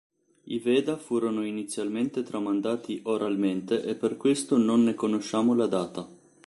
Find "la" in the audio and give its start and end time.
5.53-5.67